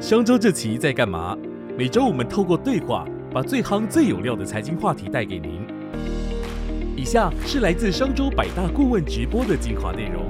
[0.00, 1.36] 商周这期在干嘛？
[1.76, 5.60] 每周我们透过对话，把最夯最有料的财经话题带给您。
[6.96, 10.24] 以下是来自商周百大顾问直播的精华内容。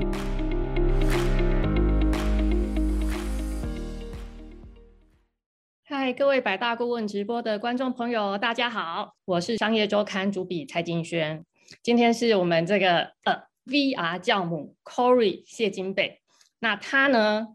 [5.85, 11.45] 嗨，各位百大顾问直播的观众朋友，大家好，我是商业周刊主笔蔡金轩。
[11.81, 16.21] 今天是我们这个呃 VR 教母 Corey 谢金贝，
[16.59, 17.47] 那他呢，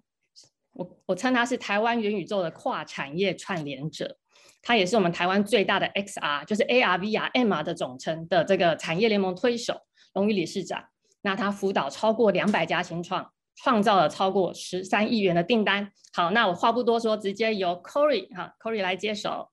[0.76, 4.18] 我我称他是台湾元宇宙的跨产业串联者，
[4.62, 9.82] 他也是我们台湾最大的 XR，就是 AR、VR、MR 的总称的这个产业联盟推手、
[10.14, 10.84] 荣誉理事长。
[11.24, 13.32] 那他辅导超过两百家新创。
[13.64, 15.90] 创造了超过十三亿元的订单。
[16.12, 19.50] 好，那我话不多说，直接由 Corey 哈 Corey 来接手。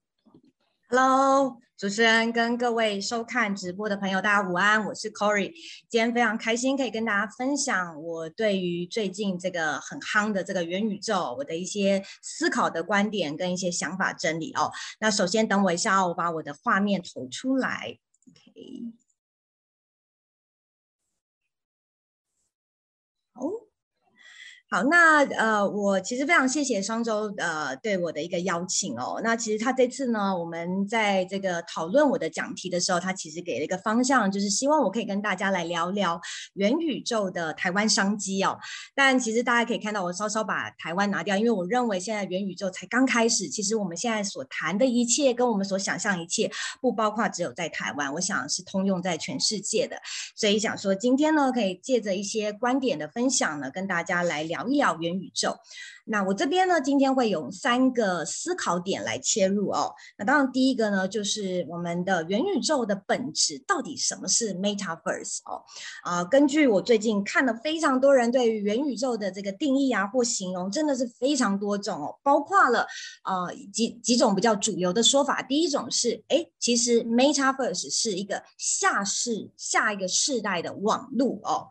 [0.95, 5.51] Hello，主持人跟各位收看直播的朋友，大家午安，我是 Corey。
[5.89, 14.71] 今天非常开心可以跟大家分享我对于最近这个很夯的这个元宇宙，我的一些思考的观点跟一些想法整理哦。
[15.01, 17.97] 那首先等我一下，我把我的画面投出来。
[18.29, 18.93] OK。
[24.75, 29.21] 好，那呃，我其实非常谢谢双周呃对我的一个邀请哦。
[29.23, 36.19] 那其实他这次呢，我们在这个讨论我的讲题的时候，他其实给了一个方向，就是希望我可以跟大家来聊聊
[36.55, 38.59] 元宇宙的台湾商机哦。
[38.95, 43.51] 但其实大家可以看到，我稍稍把台湾拿掉，因为我认为现在元宇宙才刚开始。
[43.51, 49.99] 其实我们现在所谈的一切，跟我们所想象一切，不包括只有在台湾，我想是通用在全世界的。
[50.35, 54.62] 所以想说今天呢，可以借着一些观点的分享呢，跟大家来聊。
[54.65, 55.57] 聊一聊元宇宙，
[56.05, 59.95] 那我这边呢，今天会有三个思考点来切入哦。
[60.19, 65.63] 那当然，第一个呢，就是我们的元宇宙的本质到底什么是 Metaverse 哦？
[66.03, 72.87] 啊，根据我最近看了非常多人对于元宇宙的这个定义啊或形容，真的是非常多种哦，包括了
[73.23, 75.43] 啊几几种比较主流的说法。
[75.43, 81.69] 第一种是，哎，其实 Metaverse 是一个下世下一个世代的网络哦。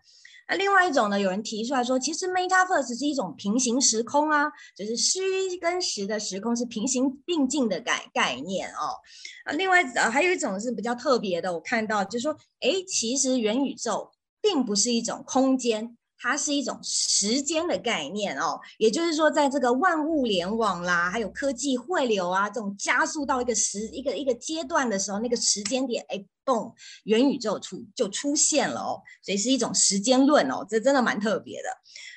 [0.52, 1.18] 那另外一种呢？
[1.18, 5.22] 有人提出来说，其实 Metaverse 是一种平行时空啊，就是虚
[5.62, 9.00] 跟实的时空是平行并进的概概念哦。
[9.46, 15.98] 啊，另外呃还有一种是比较特别的，我看到就是说，哎，其实元宇宙并不是一种空间。
[16.24, 31.70] 它是一种时间的概念哦，也就是说，在这个万物联网啦，还有科技汇流啊，这种加速到一个时一个一个阶段的时候，那个时间点，哎，动，元宇宙出就出现了哦，所以是一种时间论哦，这真的蛮特别的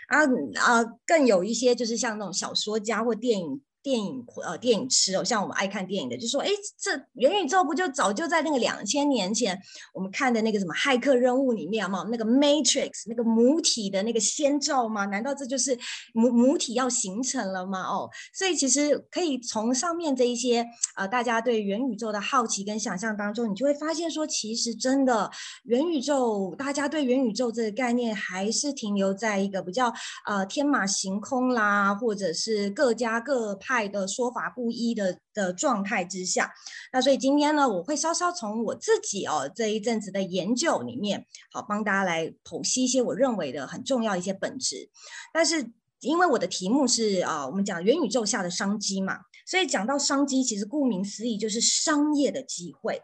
[0.08, 0.24] 啊
[0.60, 3.62] 啊，更有一些就是像那种小说家或电影。
[3.84, 6.48] 电影呃，电影吃哦，像我们爱看电影的，就说哎，
[6.80, 9.60] 这元宇宙不就早就在那个两千年前
[9.92, 15.04] 我们看的那个什么骇客任务里面嘛，那个 Matrix 那个母体的那个先兆吗？
[15.04, 15.78] 难道这就是
[16.14, 17.82] 母母体要形成了吗？
[17.82, 20.64] 哦，所以其实可以从上面这一些
[20.96, 25.30] 呃，大家对元宇宙的好奇跟想象当中，你就会发现说，其实真的
[25.64, 29.92] 元宇宙，大家对元宇宙这个概念还是停留在一个比较
[30.24, 33.73] 呃天马行空啦，或者是各家各派。
[33.88, 36.52] 的说法不一的的状态之下，
[36.92, 44.88] 那所以今天呢，我会稍稍从我自己哦这一阵子的研究里面，好帮大家来剖析一些我认为的很重要一些本质。
[45.32, 53.02] 但是因为我的题目是啊，我们讲元宇宙下的商机嘛，所以讲到商机，其实顾名思义就是商业的机会。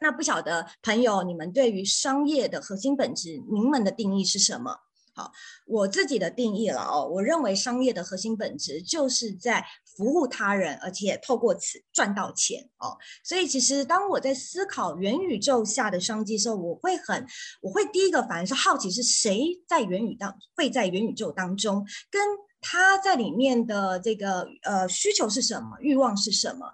[0.00, 4.85] 那不晓得朋友，你们对于商业的核心本质，您们的定义是什么？
[5.16, 5.32] 好，
[5.66, 7.08] 我自己的定义了哦。
[7.10, 9.64] 我认为商业的核心本质就是在
[9.96, 12.98] 服务他人，而且透过此赚到钱哦。
[13.24, 17.26] 所以其实当我在思考元宇宙下的商机的时候，我会很，
[17.62, 22.22] 我会第一个反而是好奇是谁在元宇当会在元宇宙当中，跟
[22.68, 26.66] 他在里面的这个呃需求是什么，欲望是什么。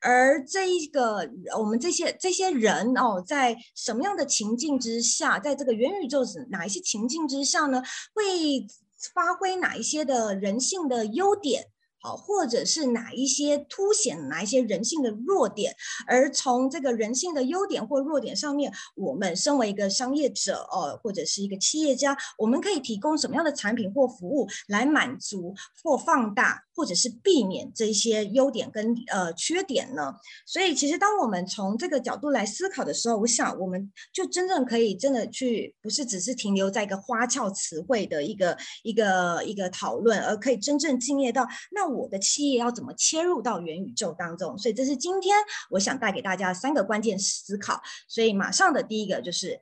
[0.00, 7.80] 而这一个，我们这些这些人哦，在什么样的情境之下，在这个元宇宙是哪一些情境之下呢？
[8.12, 8.66] 会
[9.14, 11.68] 发挥哪一些的人性的优点？
[12.14, 15.74] 或者是哪一些凸显哪一些人性的弱点？
[16.06, 26.62] 而从这个人性的优点或弱点上面，我们身为一个商业者哦，或者是一个企业家，我们可以提供什么样的产品或服务来满足或放大？
[26.76, 30.14] 或者是避免这些优点跟呃缺点呢？
[30.44, 44.56] 所以其实当我们从这个角度来思考的时候，我想我们就真正可以真的去，不是只是停留在一个花俏词汇的一个一个一个讨论，而可以真正敬业到那我的企业要怎么切入到元宇宙当中。
[44.58, 45.36] 所以这是今天
[45.70, 47.82] 我想带给大家三个关键思考。
[48.06, 49.60] 所以马上的第一个就是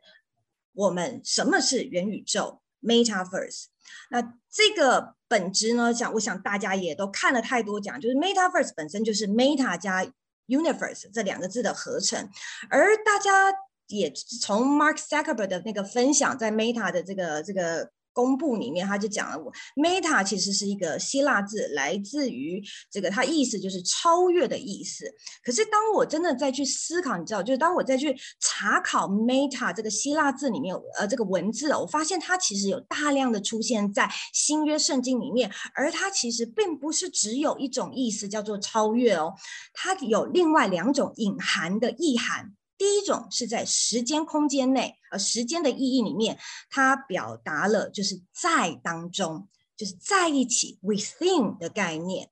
[0.72, 3.66] 我们什么是元宇宙？Metaverse，
[4.10, 4.20] 那
[4.50, 10.04] 这个本质呢，想我想大家也都看了太多讲，就是 Metaverse 本身就是 Meta 加
[10.48, 12.28] Universe 这两个字的合成，
[12.68, 17.90] 而大家也从 Mark Zuckerberg 的那个分享，在 Meta 的这个这个。
[18.14, 25.04] 公布里面他就讲了，我 meta 其实是一个希腊字，来自于这个，它意思就是超越的意思。
[25.42, 39.34] 可是当我真的再去思考，你知道，就是当我再去查考 meta 这个希腊字里面，呃，这个文字，我发现它其实有大量的出现在新约圣经里面，而它其实并不是只有一种意思叫做超越哦，
[39.72, 42.54] 它有另外两种隐含的意涵。
[42.84, 46.38] 第一种是在时间空间内，呃，时间的意义里面，
[46.68, 52.28] 它表达了就是在当中，就是在一起 within 的概念，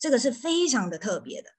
[0.00, 1.50] 这个是非常的特别的。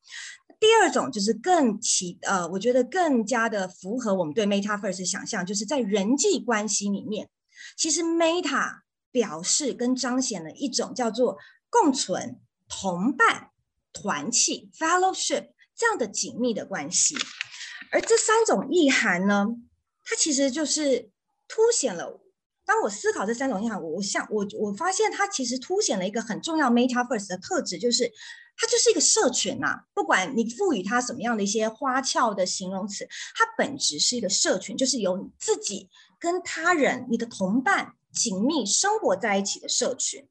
[0.59, 7.29] 第二种就是更其呃，我觉得更加的符合我们对 metaverse 想象，就是在人际关系里面，
[7.77, 8.79] 其实 meta
[9.11, 11.37] 表示跟彰显了一种叫做
[11.69, 13.51] 共存、同伴、
[13.93, 17.15] 团契 fellowship 这样的紧密的关系。
[17.91, 19.47] 而这三种意涵呢，
[20.03, 21.09] 它其实就是
[21.47, 22.21] 凸显了。
[22.65, 28.09] 当我思考这三种意涵，我像我我发现它其实凸显了一个很重要 metaverse 的特质，就是
[28.55, 29.81] 它就是一个社群呐。
[29.93, 33.05] 不管你赋予它什么样的一些花俏的形容词，
[33.35, 40.25] 它本质是一个社群，就是由你自己跟他人、你的同伴紧密生活在一起的社群。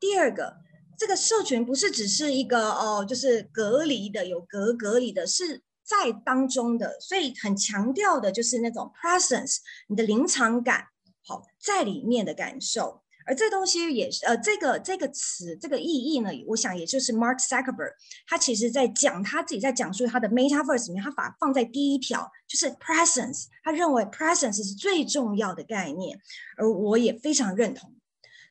[0.00, 0.56] 第二个，
[0.96, 5.62] 这个社群不是只是一个哦，就是隔离的，有隔隔离的，是。
[5.88, 9.56] 在当中的，所以很强调的就是那种 presence，
[9.86, 10.84] 你的临场感，
[11.26, 13.02] 好在里面的感受。
[13.24, 17.92] 而这东西也是，呃，这个这个词这个意义呢，我想也就是 Mark Zuckerberg，
[18.26, 26.18] 他其实在讲他自己在讲述他的 Metaverse 里面，他把放在第一条就是 presence，他认为 presence 是最重要的概念，
[26.56, 27.94] 而我也非常认同。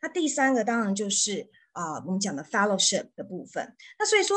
[0.02, 3.76] 那第三个当然就是啊，我们讲的 fellowship 的部分。
[4.00, 4.36] 那所以说。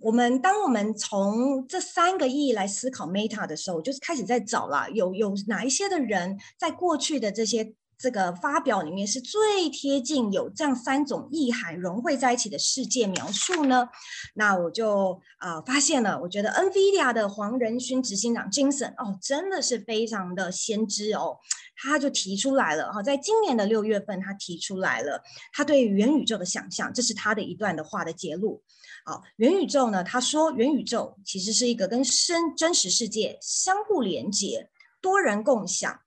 [0.00, 13.88] 我们当我们从这三个意义来思考 Meta 的时候，就是开始在找了有有哪一些的人在过去的这些这个发表里面是最贴近有这样三种意涵融汇在一起的世界描述呢？
[14.34, 21.38] 那我就啊发现了，我觉得 NVIDIA 的黄仁勋执行长 Jason 哦，真的是非常的先知哦，
[21.82, 25.20] 他就提出来了哈，在今年的六月份，他提出来了
[25.52, 28.62] 他对元宇宙的想象，这是他的一段的话的揭露。
[29.08, 30.04] 好，元宇宙呢？
[30.04, 34.68] 他说，元宇宙其实是一个跟真真实世界相互连接、
[35.00, 36.00] 多人共享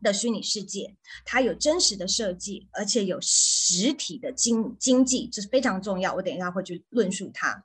[0.00, 0.94] 的虚拟世界。
[1.24, 6.14] 它有真实的设计，而且有实体的经经济，这是非常重要。
[6.14, 7.64] 我等一下会去论述它。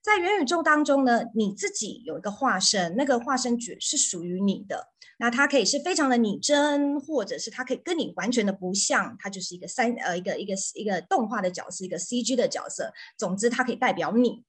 [0.00, 4.94] 在元宇宙当中呢，你自己有一个化身，那个化身角是属于你的。
[5.20, 12.90] 那它可以是非常的拟真，或者是它可以跟你完全的不像，它就是一个三呃一个一个一个动画的角色，一个 CG 的角色。
[13.18, 14.42] 总之，它可以代表你。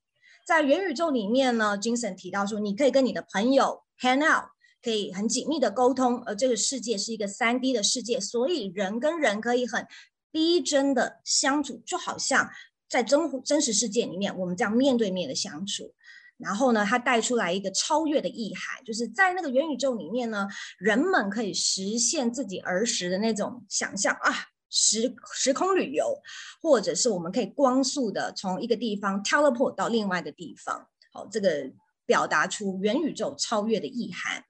[0.48, 4.46] 在元宇宙里面呢，Jason 提到说，你可以跟你的朋友 hang out，
[4.82, 6.24] 可以很紧密的沟通。
[6.24, 9.86] 而这个世界是一个三 D 的世界，所以人跟人可以很
[10.32, 12.50] 逼真的相处，就好像
[12.90, 15.94] 在真真实世界里面我们这样面对面的相处。
[16.44, 20.48] 然后呢，它带出来一个超越的意涵，就是在那个元宇宙里面呢，
[20.78, 24.34] 人们可以实现自己儿时的那种想象啊，
[24.70, 26.20] 时时空旅游，
[26.62, 30.88] 或者是我们可以光速的从一个地方 teleport 到另外的地方。
[31.14, 31.72] 好，这个
[32.06, 34.44] 表达出元宇宙超越的意涵。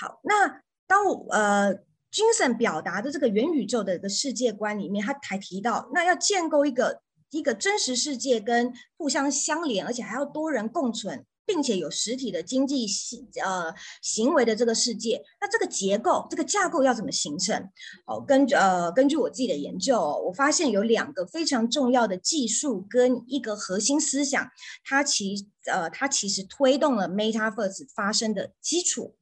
[0.00, 1.74] 好，那当呃
[2.12, 7.02] ，Jason 表达的这个元宇宙的一个世界观里面，他还提到，那要建构一个。
[7.30, 17.70] 一个真实世界跟互相相连，而且还要多人共存，并且有实体的经济行呃行为的这个世界，那这个结构、这个架构要怎么形成？
[18.06, 24.50] 哦，根据呃根据我自己的研究，我发现有两个非常重要的技术跟一个核心思想，
[24.84, 29.16] 它其呃它其实推动了 Metaverse 发生的基础。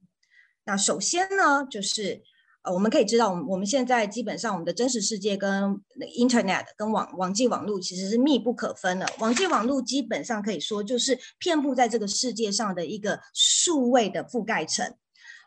[0.65, 2.23] 那首先呢，就是。
[2.71, 5.79] 我们可以知道，我们我们现在基本上我们的真实世界跟
[6.19, 9.07] Internet 跟网网际网络其实是密不可分的。
[9.19, 14.95] 网际网络基本上可以说就是遍布在这个世界上的一个数位的覆盖层。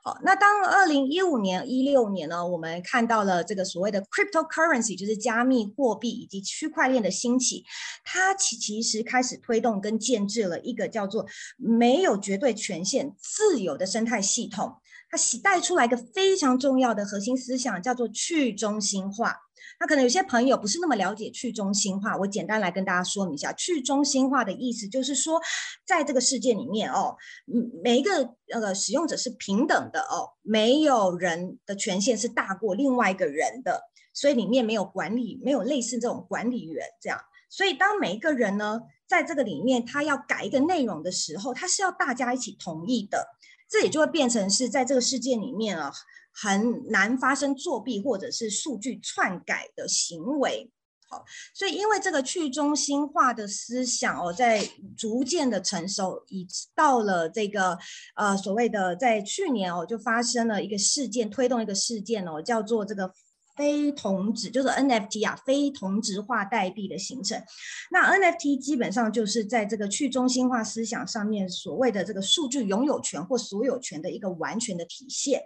[0.02, 7.62] 好，那当二零一五年、一六年呢，我们看到了这个所谓的 cryptocurrency，就是加密货币以及区块链的兴起，
[8.02, 11.26] 它其其实开始推动跟建制了一个叫做
[11.58, 14.72] 没有绝对权限、自由的生态系统。
[15.10, 19.36] 它带出来一个非常重要的核心思想，叫做去中心化。
[19.80, 23.52] 那可能有些朋友不是那么了解去中心化，我简单来跟大家说明一下。
[23.54, 25.40] 去中心化的意思就是说，
[25.86, 27.16] 在这个世界里面哦，
[27.82, 33.82] 每一个呃使用者是平等的哦，没有人的权限是大过另外一个人的。
[34.12, 37.18] 所以里面没有管理，没有类似这种管理员这样。
[37.48, 43.24] 所以当每一个人呢，在这个里面他要改一个内容的时候，他是要大家一起同意的，
[43.70, 45.92] 这也就会变成是在这个事件里面啊，
[46.32, 50.70] 很难发生作弊或者是数据篡改的行为。
[51.08, 51.24] 好，
[51.54, 57.76] 所以因为这个去中心化的思想哦，在逐渐的成熟，已到了这个
[58.14, 63.12] 呃所谓的在去年哦，就发生了一个事件，推动一个事件哦，叫做这个
[63.60, 67.38] 非同质，就是 NFT 啊，非同质化代币的形成。
[67.90, 75.42] 那 NFT 基本上就是在这个去中心化思想上面所谓的这个数据拥有权或所有权的一个完全的体现。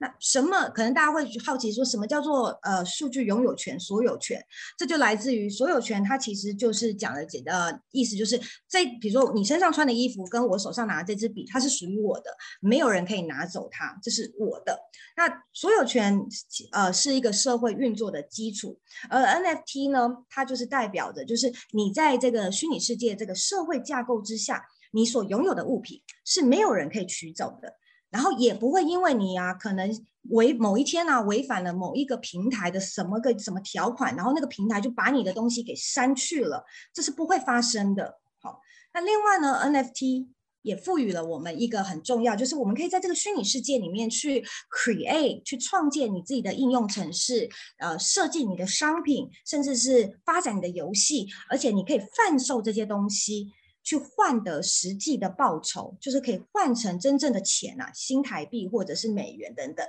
[0.00, 4.42] 那什么可能大家会好奇说什么叫做呃数据拥有权所有权？
[4.78, 12.30] 这就来自于所有权，它其实就是讲的简呃意思就是在比如说你身上穿的衣服跟我手上拿的这支笔，它是属于我的，
[12.60, 14.80] 没有人可以拿走它，这是我的。
[15.16, 16.18] 那所有权
[16.72, 18.80] 呃是一个社会运作的基础，
[19.10, 27.76] 而 NFT 呢，它就是代表着就是你在这个虚拟世界这个社会架构之下，你所拥有的物品是没有人可以取走的。
[28.10, 29.88] 然后也不会因为你啊，可能
[30.30, 38.18] 违某一天呢，违反了某一个平台的什么个什么条款，然后那个平台就把你的东西给删去了，这是不会发生的。
[38.42, 38.60] 好，
[38.92, 40.26] 那另外呢，NFT
[40.62, 47.48] 也赋予了我们一个很重要，就是我们可以在这个虚拟世界里面去 create，去创建你自己的应用程式，
[47.78, 53.50] 呃，设计你的商品，甚至是发展你的游戏，而且你可以贩售这些东西。
[53.82, 59.86] 去换得实际的报酬，就是可以换成真正的钱啊，新台币或者是美元等等，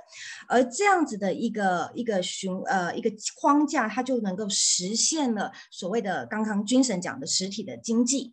[0.48, 8.32] 而这样子的一个一个循呃一个框架，它就能够实现了所谓的刚刚军神讲的实体的经济。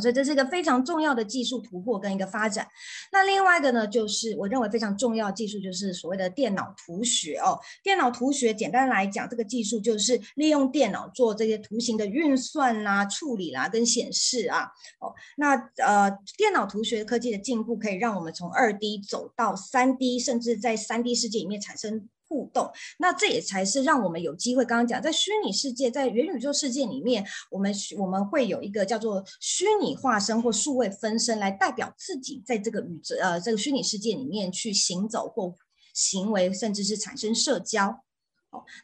[0.00, 2.66] 所以这是一个非常重要的技术突破跟一个发展。
[3.12, 7.58] 那另外一个呢，就是我认为非常重要技术，就是所谓的电脑图学哦。
[7.82, 14.70] 电脑图学简单来讲，这个技术就是利用电脑做这些图形的运算啦、处理啦跟显示啊。
[15.00, 22.08] 哦，那呃，电脑图学科技的进步，可以让我们从二 D 走到三 D，甚至在三 D 世界里面产生。
[22.34, 24.64] 互动，那这也才是让我们有机会。
[24.64, 35.54] 刚刚讲，在虚拟世界，在元宇宙世界里面，我们我们会有一个叫做虚拟化身或数位分身，来代表自己在这个宇宙呃这个虚拟世界里面去行走或
[35.94, 38.03] 行为，甚至是产生社交。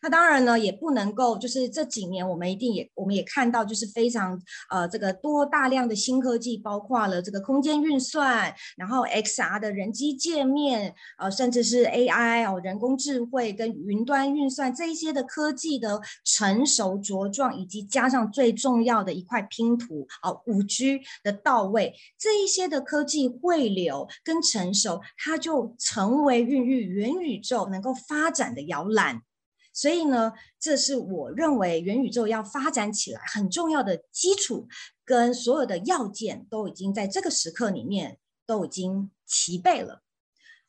[0.02, 29.22] 那当然呢，也不能够，就是这几年我们一定也，我们也看到，就是非常呃这个多大量的新科技，包括了这个空间运算，然后 XR 的人机界面，呃，甚至是 AI 哦，人工智慧跟云端运算这一些的科技的成熟茁壮，以及加上最重要的一块拼图哦，五 G 的到位，这一些的科技汇流跟成熟，它就成为孕育元宇宙能够发展的摇篮。
[29.72, 34.68] 所以呢，这是我认为元宇宙要发展起来很重要的基础，
[35.04, 40.02] 跟所有的要件都已经在这个时刻里面都已经齐备了。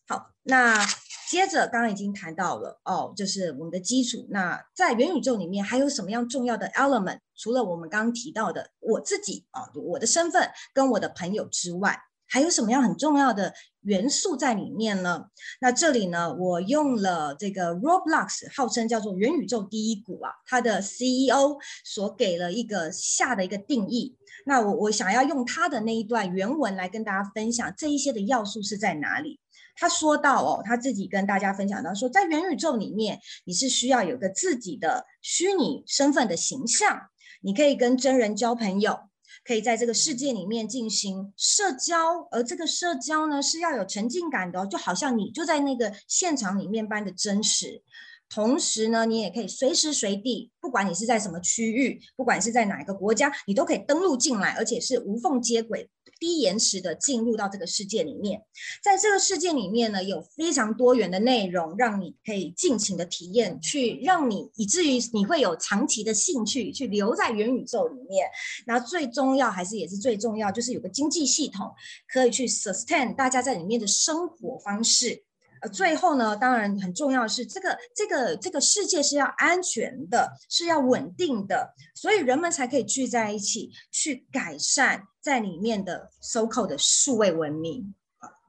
[0.07, 0.85] 好，那
[1.29, 4.27] 接着刚刚已经谈到了哦，就是我们的基础。
[4.29, 7.19] 那在元宇宙里面还有什么样重要的 element？
[7.35, 11.99] 除了我们刚刚提到的我自己啊，我的身份跟我的朋友之外。
[12.31, 15.25] 还有什么样很重要的元素在里面呢？
[15.59, 24.15] 那这里呢，我用了这个 Roblox，号称叫做元宇宙第一股啊，它的 CEO 所给了一个下的一个定义。
[24.45, 29.39] 那我我想要用他的那一段原文来跟大家分享这一些的要素是在哪里。
[29.75, 37.09] 他说到哦，他自己跟大家分享到说，在元宇宙里面，你是需要有个自己的虚拟身份的形象，
[37.41, 39.10] 你可以跟真人交朋友。
[39.43, 47.81] 可以在这个世界里面进行社交，而这个社交呢是要有沉浸感的，就好像你就在那个现场里面般的真实。
[48.29, 55.89] 同时呢，你也可以随时随地，不管你是在什么区域，不管是在哪一个国家，你都可以登录进来，而且是无缝接轨、
[56.21, 58.43] 低延迟的进入到这个世界里面。
[58.83, 68.27] 在这个世界里面呢，有非常多元的内容，让你可以尽情的体验，去让你以至于你会有长期的兴趣去留在元宇宙里面。
[68.67, 71.71] 然后最重要还是也是最重要，就是有个经济系统
[72.07, 75.23] 可以去 sustain 大家在里面的生活方式。
[75.61, 87.93] 呃，最后呢，当然很重要的是，这个这个这个世界是要安全的，是要稳定的，所以人们才可以聚在一起去改善在里面的 so-called 的数位文明。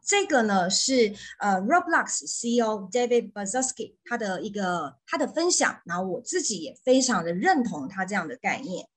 [0.05, 8.89] 这个呢是呃 Roblox CEO David Baszucki 他的一个他的分享，然后我自己也非常的认同他这样的概念。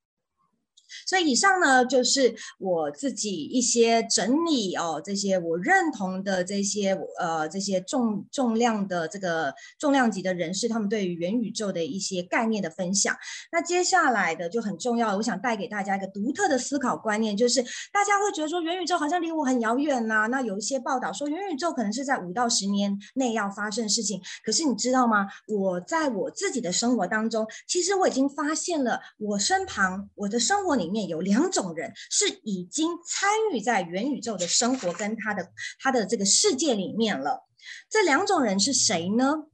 [1.05, 13.15] 所以以上呢，就是我自己一些整理哦，这些我认同的这些呃这些重重量的这个重量级的人士，他们对于元宇宙的一些概念的分享。
[13.51, 17.61] 那接下来的就很重要，我想带给大家一个独特的思考观念，就是
[17.91, 20.27] 大家会觉得说元宇宙好像离我很遥远呐。
[20.27, 25.27] 那有一些报道说元宇宙可能是在五到十年内要发生的事情，可是你知道吗？
[25.47, 37.47] 我在我自己的生活当中，其实我已经发现了，我身旁我的生活里里面有两种人是已经参与在元宇宙的生活跟他的他的这个世界里面了。
[37.89, 39.47] 这两种人是谁呢？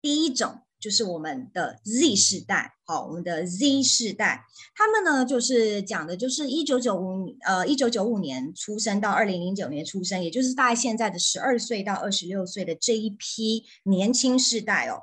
[0.00, 4.44] 第一种就是我们的 Z 世代，好，我们的 Z 世代，
[4.74, 15.02] 他们呢就是讲的就是一九九五呃一九九五年出生到二零零九年出生，也就是大概现在的十二岁到二十六岁的这一批年轻世代哦。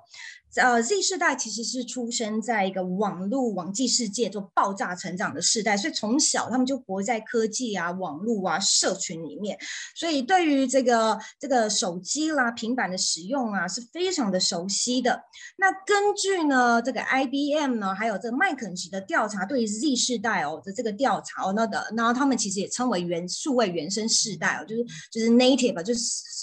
[0.55, 9.57] 呃，Z 世代其实是出生在一个网络网际世界做爆炸成长的世代，所以从小他们就活在科技啊、网络啊、社群里面，
[9.95, 15.23] 所以对于这个这个手机啦、平板的使用啊是非常的熟悉的。
[15.57, 26.01] 那根据呢这个 IBM 呢，还有这个麦肯锡的调查，对于 Z 世代哦的这个调查哦，那的，然后他们其实也称为原数位原生世代哦，就是就是 native 就是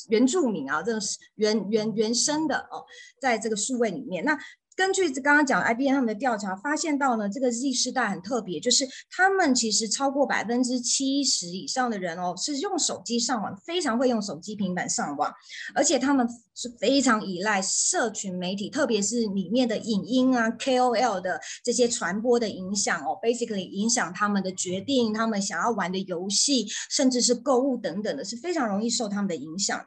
[0.08, 1.00] 原住民啊，这个
[1.36, 2.84] 原原原生的哦，
[3.20, 4.08] 在这个数位里。
[4.08, 4.38] 面那。
[4.80, 15.30] 根据刚刚讲 IBM 他们的调查，发现到呢，这个 Z 世代很特别，就是他们其实超过百分之七十以上的人哦，是用手机上网，非常会用手机、平板上网，
[15.74, 29.84] 而且他们是非常依赖社群媒体，特别是里面的影音啊、KOL 的这些传播的影响哦，basically 影响他们的决定，他们想要玩的游戏，甚至是购物等等的，是非常容易受他们的影响的。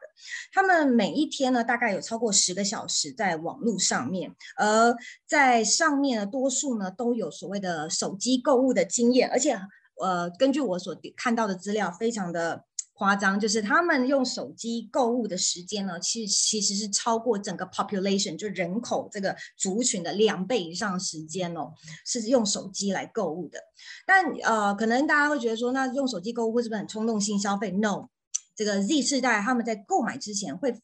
[0.53, 9.57] 他们每一天呢，大概有超过十个小时在网络上面，而而在上面呢，多数呢都有所谓的手机购物的经验，而且
[10.01, 21.71] 呃，根据我所看到的资料，非常的夸张，就是他们用手机购物的时间呢，其实其实是超过整个 population 就人口这个族群的两倍以上时间哦，
[22.05, 23.59] 是用手机来购物的。
[24.05, 28.09] 但呃，可能大家会觉得说，那用手机购物会是不是很冲动性消费？No，
[28.55, 30.75] 这个 Z 世代他们在购买之前会。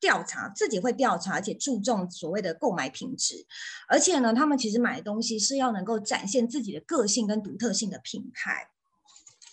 [0.00, 3.46] 调查自己会调查，而且注重所谓的购买品质，
[3.88, 8.68] 而且呢，他们其实买东西是要能够展现自己的个性跟独特性的品牌，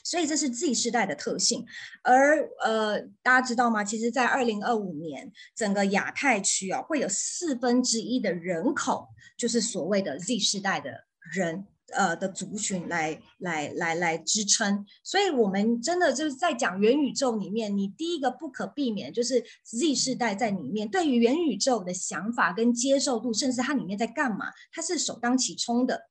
[0.04, 1.66] 所以这是 Z 世代的特性。
[2.04, 3.84] 而呃，大家知道吗？
[3.84, 11.66] 其实，在二零二五年，整个亚太区啊，会有四分之一的人口就是所谓的 Z 世代的人。
[11.96, 26.10] 呃的族群来来来来支撑，所以我们真的就是在讲元宇宙里面，你第一个不可避免就是 Z 世代在里面，对于元宇宙的想法跟接受度，甚至它里面在干嘛，它是首当其冲的。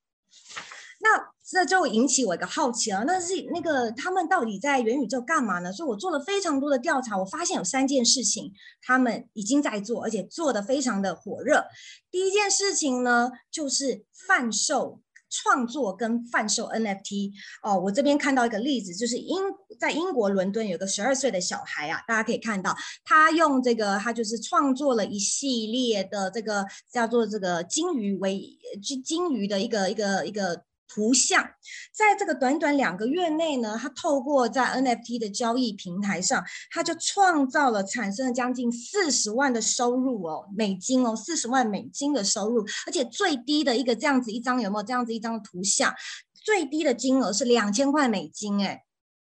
[1.01, 5.71] 那这就引起我一个好奇啊，那是那个他们到底在元宇宙干嘛呢？
[5.71, 11.65] 所以我做了非常多的调查，我发现有三件事情他们已经在做，而且做的非常的火热。
[12.09, 15.02] 第一件事情呢，就是贩售。
[15.33, 17.31] 创作跟贩售 NFT
[17.63, 19.41] 哦，我这边看到一个例子，就是英
[19.79, 28.39] 在英国伦敦有个十二岁的小孩啊，大家可以看到他用这个，他就是创作了一系列的这个叫做这个金鱼为
[28.81, 30.63] 金金鱼的一个一个一个。
[30.87, 31.43] 图像，
[31.91, 44.83] 在这个短短两个月内呢，他透过在 NFT 的交易平台上，他就创造了产生了将近四十万的收入哦，美金哦，四十万美金的收入，而且最低的一个这样子一张有没有？
[44.83, 45.93] 这样子一张图像，
[46.33, 48.83] 最低的金额是两千块美金哎，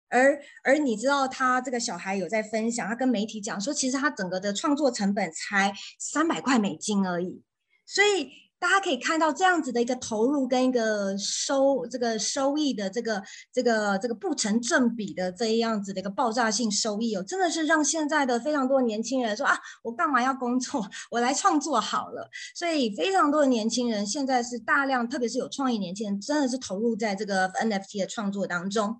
[0.09, 7.41] 而而你知道他这个小孩有在分享，他跟媒体讲说，其实他整个的创作成本才三百块美金而已，
[7.87, 8.44] 所以。
[8.65, 13.21] 大家可以看到这样子的一个投入跟一个收这个收益的这个
[13.53, 22.27] 这个这个不成正比的这样子的一个爆炸性收益哦，真的是让现在的非常多年轻人说啊，我干嘛要工作， 我来创作好了。
[22.55, 28.99] 所以非常多的年轻人现在是大量，特别是有创意年轻人，真的是投入在这个 NFT 的创作当中。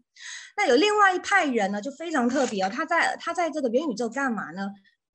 [0.57, 4.69] 那有另外一派人呢，就非常特别哦，他在他在这个元宇宙干嘛呢？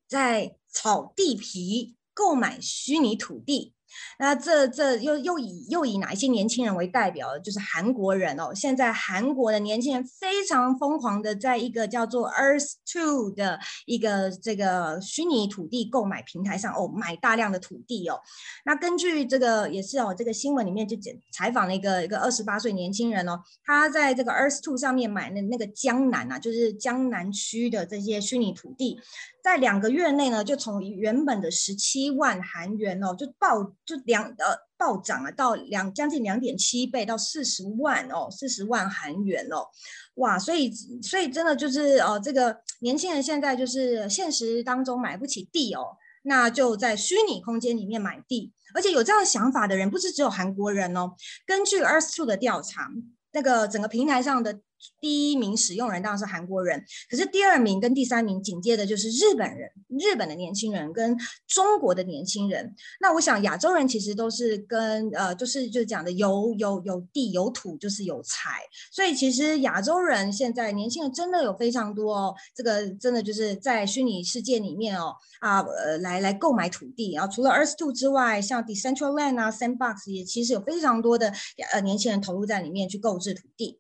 [0.09, 3.75] 在炒地皮，购买虚拟土地。
[4.19, 7.39] 那这这又又以又以哪一些年轻人为代表？
[7.39, 8.53] 就是韩国人哦。
[8.55, 18.21] 现在韩国的年轻人非常疯狂的，在一个叫做 Earth Two 的一个这个虚拟土地购买平台上哦，买大量的土地哦。
[18.65, 20.97] 那根据这个也是哦，这个新闻里面就
[21.33, 28.99] 采访了一个一个二十八岁年轻人哦，他在这个 Earth Two 上面买的那个江南啊，就是江南区的这些虚拟土地，
[29.43, 39.67] 在两个月内呢，就从原本的十七万韩元哦，就暴就两呃暴涨啊，到两将近两点七倍到四十万哦，四十万韩元哦，
[40.15, 40.39] 哇！
[40.39, 40.73] 所以
[41.03, 51.13] 所以真的就是呃，这个年轻人现在就是现实当中买不起地哦，那就在虚拟空间里面买地，而且有这样想法的人不是只有韩国人哦。
[51.47, 52.91] 根据 Earth Two 的调查，
[53.33, 54.61] 那个整个平台上的。
[55.01, 61.17] 第一名使用人当然是韩国人，可是第二名跟第三名紧接着就是日本人，日本的年轻人跟
[61.47, 62.75] 中国的年轻人。
[63.01, 68.61] 那我想亚洲人其实都是跟呃，就是就讲的有有有地有土就是有财，
[68.93, 77.15] 所以其实亚洲人现在年轻人真的有非常多哦，这个真的就是在虚拟世界里面哦啊呃来来购买土地。
[77.15, 81.33] 然后除了 Earth Two 之外，像 Decentraland 啊 Sandbox 也其实有非常多的
[81.73, 83.79] 呃年轻人投入在里面去购置土地。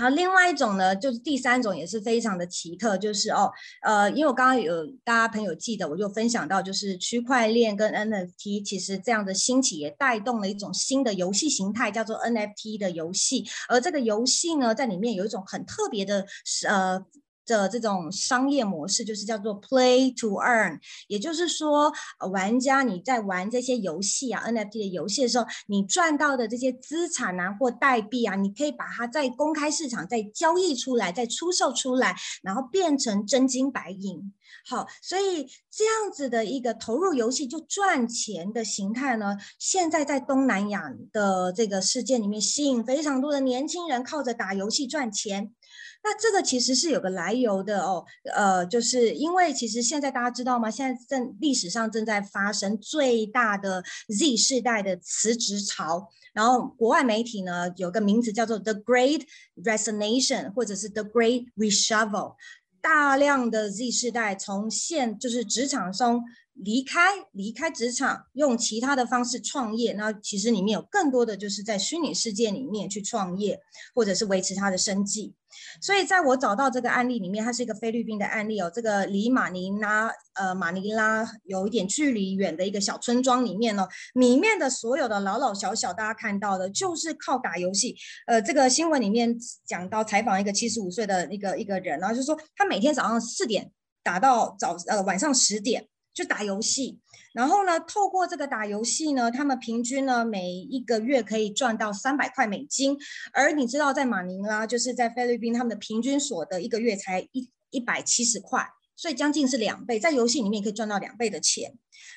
[0.00, 16.24] 好，另外一种呢，就是第三种也是非常的奇特，就是哦，呃，因为我刚刚有大家朋友记得，我就分享到，就是区块链跟 NFT，其实这样的兴起也带动了一种新的游戏形态，叫做 NFT 的游戏，而这个游戏呢，在里面有一种很特别的，
[16.66, 17.04] 呃。
[17.46, 21.92] 的这种商业模式就是叫做 Play to Earn，也就是说，
[22.30, 34.32] 玩家你在玩这些游戏啊，NFT 的游戏的时候，你赚到的这些资产啊或代币啊，你可以把它在公开市场再交易出来，再出售出来，然后变成真金白银。
[34.66, 45.52] 好，所以这样子的一个投入游戏就赚钱的形态呢，现在在东南亚的这个世界里面吸引非常多的年轻人，靠着打游戏赚钱。
[46.02, 50.70] 那这个其实是有个来由的哦，呃，就是因为其实现在大家知道吗？
[50.70, 59.26] 现在正历史上正在发生最大的 Z 世代的辞职潮，然后国外媒体呢有个名字叫做 The Great
[59.62, 62.36] Resignation，或者是 The Great Reshuffle，
[62.80, 66.24] 大量的 Z 世代从现就是职场中
[66.64, 67.00] 离开，
[67.32, 69.92] 离开职场，用其他的方式创业。
[69.94, 73.60] 那其实里面有更多的就是在虚拟世界里面去创业，
[73.94, 75.34] 或者是维持他的生计。
[75.80, 78.70] 所以，在我找到这个案例里面，它是一个菲律宾的案例哦。
[78.72, 87.96] 这个离马尼拉呃马尼拉有一点距离远的一个小村庄里面呢，里面的所有的老老小小，大家看到的，就是靠打游戏。
[88.28, 93.72] 呃，这个新闻里面讲到采访一个七十五岁的一个一个人，然后就说他每天早上四点
[94.04, 95.88] 打到早呃晚上十点。
[96.12, 96.98] 就打游戏，
[97.32, 102.96] 然后呢，透过这个打游戏呢，他们平均呢每一个月可以赚到三百块美金，
[103.32, 108.66] 而你知道在马尼拉，就是在菲律宾，他们的平均所得一个月才一一百七十块。
[109.00, 111.72] 所以将近是两倍，在游戏里面可以赚到两倍的钱。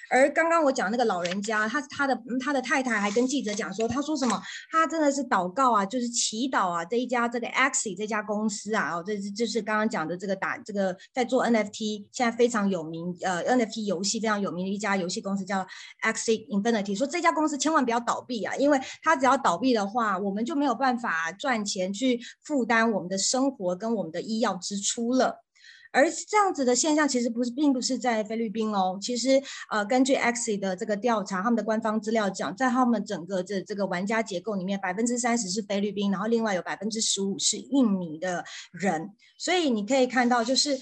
[0.09, 4.39] 而刚刚我讲那个老人家，他他的他的太太还跟记者讲说，他说什么？
[4.69, 15.65] 他真的是祷告啊，就是祈祷啊，这一家这个 Axi 这家公司啊，哦，这是就是刚刚讲的这个打这个在做 NFT，现在非常有名，呃，NFT 游戏非常有名的一家游戏公司叫
[16.03, 25.42] Axi Infinity，说这家公司千万不要倒闭啊，因为他只要倒闭的话，我们就没有办法赚钱去负担我们的生活跟我们的医药支出了。
[25.93, 28.97] 而这样子的现象其实不是，并不是在菲律宾哦。
[28.99, 39.12] 其实，呃，根据 xie 的这个调查，他们的官方资料讲，在他们整个这这个玩家结构里面，百分之三十是菲律宾，然后另外有百分之十五是印尼的人。
[39.38, 40.75] 所以你可以看到，就是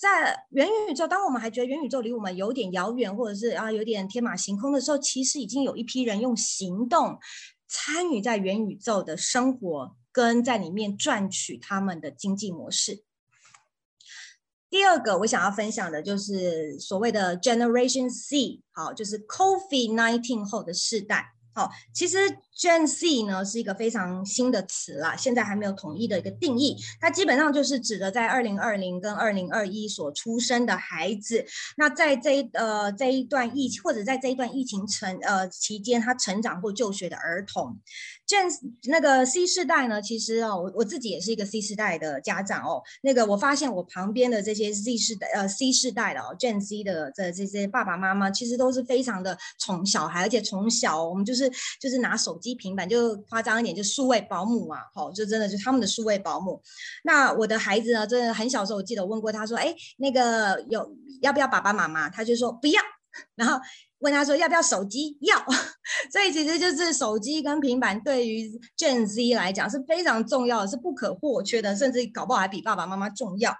[0.00, 7.18] 在元宇宙，当我们还觉得元宇宙离我们有点遥远，或者是啊有点天马行空的时候，其实已经有一批人用行动
[7.66, 13.02] 参与在元宇宙的生活，跟在里面赚取他们的经济模式。
[14.72, 21.26] 第二个我想要分享的就是所谓的 Generation C，好，就是 COVID nineteen 后的世代。
[21.52, 22.16] 好，其实
[22.62, 26.76] Gen Z 呢是一个非常新的词啦，现在还没有统一的一个定义。
[27.00, 31.44] 它基本上就是指的在二零二零跟二零二一所出生的孩子。
[31.76, 37.76] 那在这一呃这一段疫情或者在这一段疫情成呃期间，他成长或就学的儿童。
[38.28, 38.48] Gen
[38.84, 42.80] 那个 C 世代呢，其实哦，我我自己也是一个 C 世代的家长哦。
[43.02, 51.50] 那个我发现我旁边的这些 Z 世代呃 C 世代的哦 Gen C 的这这些爸爸妈妈，其实都是非常的宠小孩，而且从小我们就是。
[51.80, 56.60] 就是拿手机、平板，就夸张一点，就数位保姆嘛，好，就真的就他们的数位保姆。
[57.04, 62.08] 那我的孩子呢，真的很小时候，我记得我问过他说，哎，那个有要不要爸爸妈妈？
[62.08, 62.80] 他就说不要。
[63.34, 63.60] 然后
[64.02, 65.16] 问他说要不要手机？
[65.20, 65.36] 要，
[66.12, 73.54] 所以其实就是手机跟平板对于 Gen Z 来讲是非常重要的，是不可或缺的，甚至搞不好还比爸爸妈妈重要。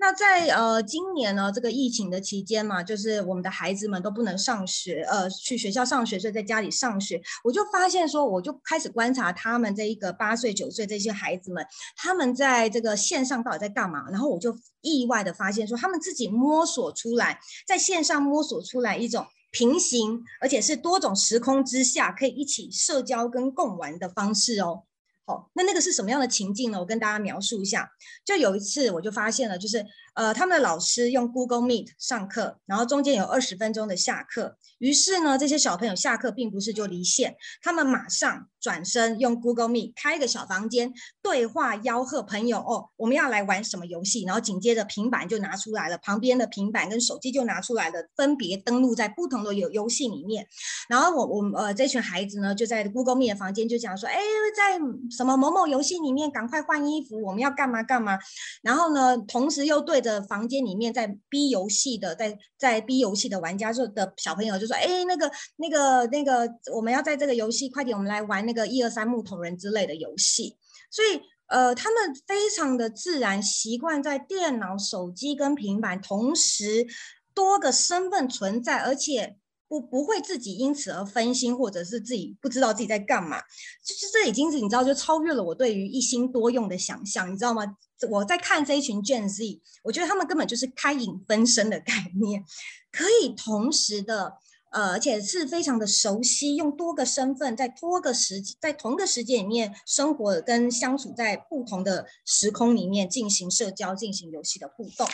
[0.00, 11.64] 那在呃今年呢，这个疫情的期间嘛，就是我们的孩子们都不能上学，呃，去学校上学，所以在家里上学，我就发现说，我就开始观察他们这一个八岁九岁这些孩子们，
[11.96, 14.10] 他们在这个线上到底在干嘛？
[14.10, 19.24] 然后我就意外的发现说，他们自己摸索出来，在线上摸索出来一种。
[19.54, 24.82] 平行，而且是多种时空之下可以一起社交跟共玩的方式哦。
[25.26, 26.80] 好，那那个是什么样的情境呢？
[26.80, 27.88] 我跟大家描述一下。
[28.26, 34.58] 就有一次，我就发现了，就是呃，他们的老师用 Google Meet 上课，然后中间有二十分钟的下课。
[34.78, 40.90] 于是呢，这些小朋友下课并不是就离线，他们马上转身用 Google Meet 开一个小房间，
[41.22, 44.24] 对话吆喝朋友哦，我们要来玩什么游戏？
[44.24, 50.46] 然后紧接着平板就拿出来了，旁边的平板跟手机就拿出来了，分别登录在不同的游游戏里面。
[50.88, 54.16] 然后我我呃这群孩子呢，就在 Google Meet 的房间就讲说，哎，
[54.56, 54.78] 在
[55.10, 58.18] 什么某某游戏里面赶快换衣服，我们要干嘛干嘛。
[58.62, 64.74] 然后呢，同时又对着房间里面在逼游戏的在在逼游戏的玩家就的小朋友就说。
[64.74, 70.56] 哎，那个、那个、那个，我们要在这个游戏，快点，我们来玩那一二三木头人之类的游戏。
[70.90, 76.86] 所以，呃，他们非常的自然习惯在电脑、手机跟平板同时
[77.34, 79.36] 多个身份存在，而且
[79.66, 83.40] 不不会自己因此而分心，或者是自己不知道自己在干嘛。
[83.84, 87.64] 就是这已经是你知道，就超越了我对于一心多用的想象，你知道吗？
[88.08, 92.44] 我在看这一群 Gen Z，我觉得他们根本就是开影分身的概念，
[92.92, 94.34] 可以同时的。
[94.74, 105.06] 呃，而且是非常的熟悉，用多个身份，在多个时，在同个时间里面生活跟相处在不同的时空里面进行社交、进行游戏的互动。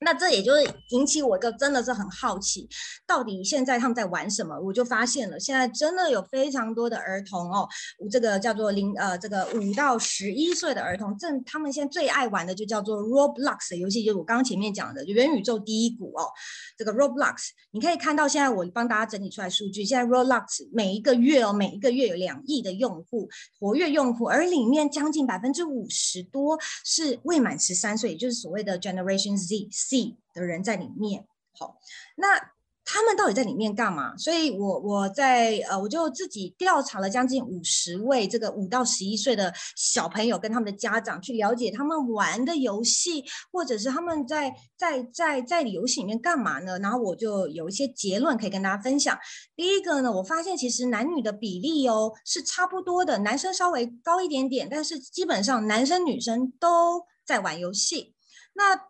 [0.00, 2.68] 那这也就是引起我一个真的是很好奇，
[3.04, 4.56] 到底现在他们在玩什么？
[4.60, 7.68] 我就发现了，现在真的有非常多的儿童哦，
[8.08, 16.30] 这个叫做零呃这个五到十一岁的儿童，正他们现在最爱玩的就叫做 Roblox 的游戏，就是我刚刚前面讲的元宇宙第一股哦，
[16.76, 29.68] 这个 Roblox，你可以看到现在我帮大家整理出来数据，现在 Roblox 每一个月哦，每一个月有两亿的用户活跃用户，而里面将近百分之五十多是未满十三岁，也就是所谓的 Generation Z。
[29.88, 31.78] C 的人在里面，好，
[32.16, 32.52] 那
[32.90, 34.16] 他们到底在里面干嘛？
[34.16, 43.22] 所以，我我在呃，我就自己调查了将近五十位这个五到十一岁的小朋友跟他们的家长，去了解他们玩的游戏，
[43.52, 46.78] 或者是他们在在在在游戏里面干嘛呢？
[46.78, 49.18] 然后我就有一些结论可以跟大家分享。
[49.54, 58.14] 第一个呢，我发现其实男女的比例哦是差不多的，男生稍微高一点点，但是基本上男生女生都在玩游戏。
[58.54, 58.88] 那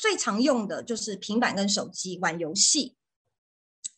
[0.00, 2.96] 最常用的就是平板跟手机玩游戏。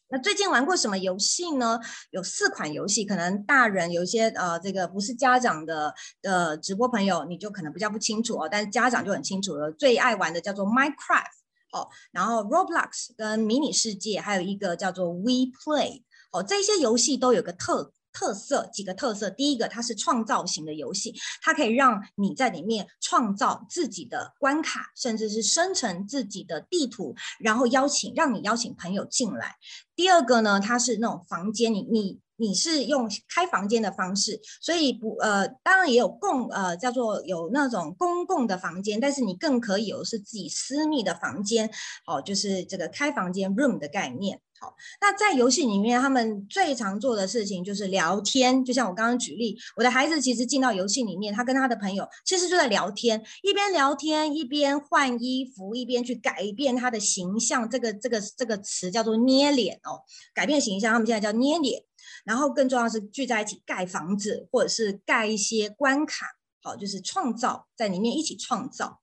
[0.09, 1.79] 那最近玩过什么游戏呢？
[2.11, 8.49] 有四款游戏，可能大人有一些呃，这个不是家长的的直播朋友，你就可能比较不清楚哦。
[8.51, 11.31] 但是家长就很清楚了，最爱玩的叫做 Minecraft
[11.73, 17.93] 哦，然后 Roblox 跟迷你世界，还有一个叫做 We Play 哦，这些游戏都有个特。
[18.13, 29.57] 特色几个特色，第一个它是创造型的游戏，它可以让你在里面创造自己的关卡，甚至是生成自己的地图，然后邀请让你邀请朋友进来。
[29.97, 41.71] 第二个呢，它是那种房间，你你你是用开房间的方式，所以不呃，当然也有共呃叫做有那种公共的房间，但是你更可以有是自己私密的房间，
[42.07, 44.41] 哦，就是这个开房间 room 的概念。
[45.01, 48.65] 那在游戏里面，他们最常做的事情就是聊天。
[48.65, 57.69] 就像我刚刚举例，我的孩子其实进到游戏里面，他跟他的朋友其实就在聊天，一边聊天一边换衣服，一边去改变他的形象。
[57.69, 60.03] 这个这个这个词叫做捏脸哦，
[60.35, 61.83] 改变形象，他们现在叫捏脸。
[62.25, 66.27] 然后更重要是聚在一起盖房子，或者是盖一些关卡，
[66.63, 69.02] 好，就是创造在里面一起创造。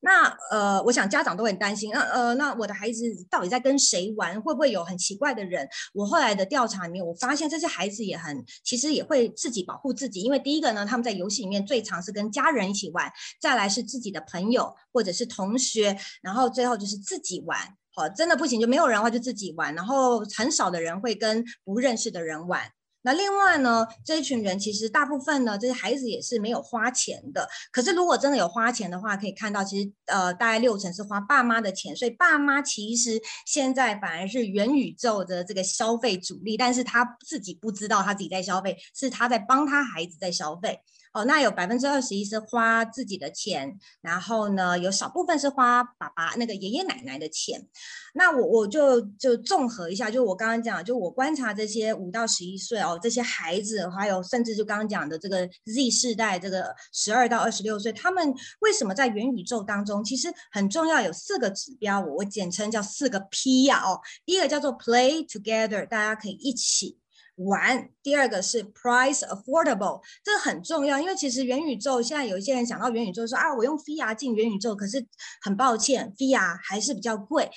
[0.00, 4.40] 那呃，我想家长都很担心，那呃，那我的孩子到底在跟谁玩？
[4.40, 5.68] 会不会有很奇怪的人？
[5.92, 17.58] 我后来的调查里面，我发现这些孩子也很，其实也会自己保护自己，因为第一个呢，他们在游戏里面最常是跟家人一起玩，再来是自己的朋友或者是同学，然后最后就是自己玩。
[17.94, 22.70] 好，真的不行就没有人的话就自己玩，然后很少的人会跟不认识的人玩。
[23.08, 27.48] 那另外呢，这一群人其实大部分呢，这些孩子也是没有花钱的。
[27.72, 40.78] 可是如果真的有花钱的话，可以看到其实呃大概六成是花爸妈的钱，所以爸妈其实现在反而是元宇宙的这个消费主力，但是他自己不知道他自己在消费，是他在帮他孩子在消费。
[41.12, 47.66] 哦，那有百分之二十一是花自己的钱，然后呢，有少部分是花爸爸那个爷爷奶奶的钱。
[48.14, 64.00] 那我我就就综合一下，就我刚刚讲，就我观察这些五到十一岁哦，这些孩子，还有甚至就刚刚讲的这个 Z 世代，这个十二到二十六岁，他们为什么在元宇宙当中，其实很重要，有四个指标，我我简称叫四个 P 呀哦。
[64.24, 66.98] 第一个叫做 Play Together，大家可以一起。
[67.38, 75.06] 玩，第二个是 price affordable，这个很重要，因为其实元宇宙现在有一些人想到元宇宙说啊，我用 VR 进元宇宙，可是
[75.42, 77.50] 很抱歉，VR 还是比较贵。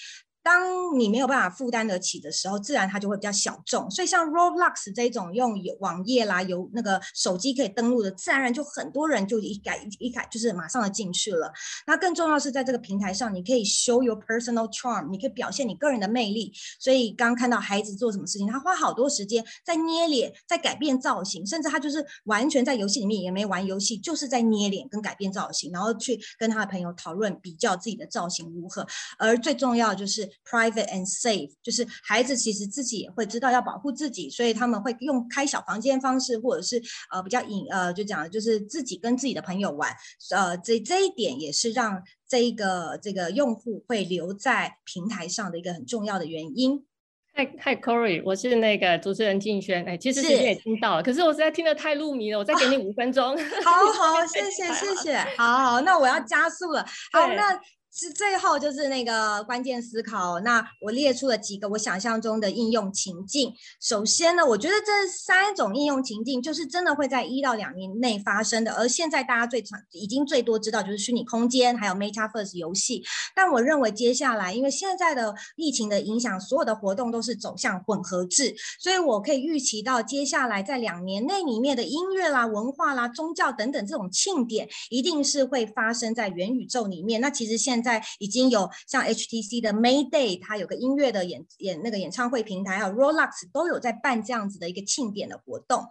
[0.44, 3.90] 当你没有办法负担得起的时候，自然它就会比较小众。
[3.92, 11.54] 所以像 Roblox 这种用网页啦、有那个手机可以登录的，自然而然就很多人就一改一改就是马上的进去了。
[11.86, 16.52] 那更重要是在这个平台上，你可以 show your personal charm，你可以表现你个人的魅力。
[16.80, 28.88] 所以刚看到孩子做什么事情，他花好多时间在捏脸，在改变造型，甚至他就是完全在游戏里面也没玩游戏，就是在捏脸跟改变造型，然后去跟他的朋友讨论比较自己的造型如何。
[29.20, 30.31] 而最重要就是。
[30.46, 39.92] Private and safe，就是孩子其实自己也会知道要保护自己，所以他们会用开小房间方式，或者是呃比较隐呃就讲就是自己跟自己的朋友玩，
[40.36, 46.86] 呃这这一点也是让这一个这个用户会留在平台上的一个很重要的原因。
[47.34, 53.38] 嗨嗨，Corey，我是那个主持人静轩，哎，其实今天也听到了，可是我实在听得太入迷了，我再给你五分钟。
[53.64, 57.60] 好好，谢谢谢谢，好好，那我要加速了，好 那。
[57.94, 60.40] 是最后就是那个关键思考。
[60.40, 63.54] 那我列出了几个我想象中的应用情境。
[63.82, 68.72] 首先呢，我觉得这三种应用情境就是真的会在一到两年内发生的。
[68.74, 73.04] 而现在大家最常已经最多知道就是虚拟空间，还有 MetaVerse 游戏。
[73.36, 87.20] 但我认为接下来，因为现在的疫情的影响，所有的活动都是走向混合制，所以我可以预期到接下来在两年内里面的音乐啦、文化啦、宗教等等这种庆典，一定是会发生在元宇宙里面。
[87.20, 95.86] 那其实现在已经有像 HTC 的 May Day，它有个音乐的演演那个演唱会平台，还有 Rolex 都有在办这样子的一个庆典的活动。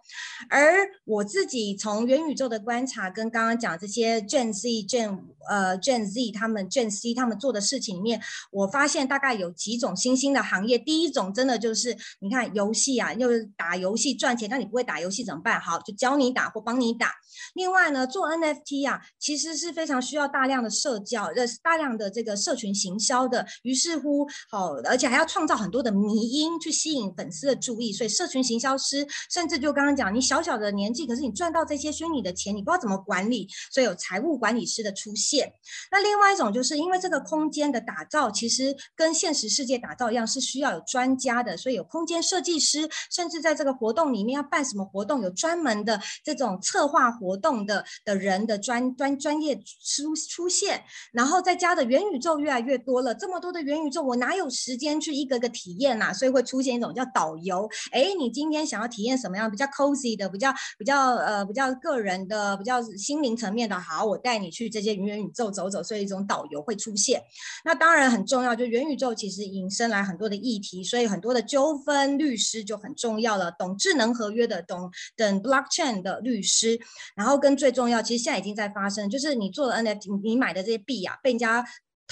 [0.49, 10.79] 而我自己从元宇宙的观察，跟刚刚讲这些 Gen Z、Gen 呃 Gen Z 他们 Gen C 他们做的事情里面，我发现大概有几种新兴的行业。
[10.79, 15.61] 第一种真的就是你看游戏啊，又打游戏赚钱，那你不会打游戏怎么办？
[15.61, 17.13] 好，就教你打或帮你打。
[17.55, 23.47] 另外呢，做 NFT 啊，其实是非常需要大量的社交，呃，大量的这个社群行销的。
[23.63, 27.93] 于是乎，好，而且还要创造很多的迷因去吸引粉丝的注意。
[27.93, 35.53] 所以，社群行销师甚至就刚刚讲，你小小的年纪，可是你赚到这些虚拟的钱，你不知道怎么管理，所以有财务管理师的出现。
[35.91, 47.11] 那另外一种，就是因为这个空间的打造，其实跟现实世界打造一样，是需要有专家的，所以有空间设计师，甚至在这个活动里面要办什么活动，有专门的这种策划。
[47.21, 56.13] 活动的的人的专专专业出出现，然后再加的元宇宙越来越多了，这么多的元宇宙，我哪有时间去一个个体验呐？
[56.13, 67.23] 所以会出现一种叫导游，哎，你今天想要体验什么样比较 cozy 的，比较比较呃比较个人的，比较心灵层面的，好，我带你去这些元宇宙走走，所以一种导游会出现。
[67.65, 76.79] 那当然很重要，就元宇宙其实引申来很多的议题，所以很多的纠纷律师就很重要了，懂智能合约的，懂等 blockchain 的律师。
[77.15, 81.60] 然后跟最重要，其实现在已经在发生，就是你做了 NFT，你买的这些币啊，被人家。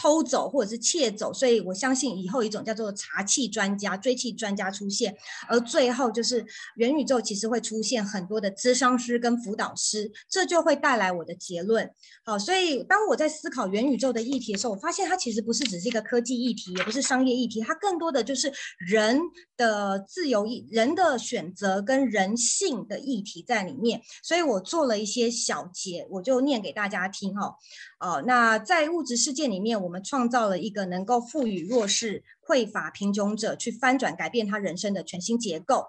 [0.01, 5.13] 偷走或者是窃走，所以我相信以后一种叫做查气专家、追气专家出现，
[5.49, 11.91] 而最后就是元宇宙其实会出现很多的咨商师跟辅导师，这就会带来我的结论。
[12.25, 19.21] 好，所以当我在思考元宇宙的议题的时候，我发现它其实不是只是一个科技议题，也不是商业议题，它更多的就是人
[19.57, 24.01] 的自由、人的选择跟人性的议题在里面。
[24.23, 27.57] 所以我做了一些小结，我就念给大家听哈。
[27.99, 35.87] 哦，那在物质世界里面，我我们创造了一个能够赋予弱势、匮乏、贫穷者去翻转、改变他人生的全新结构。